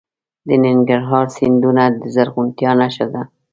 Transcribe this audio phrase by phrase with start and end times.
[0.47, 3.21] د ننګرهار سیندونه د زرغونتیا نښه ده.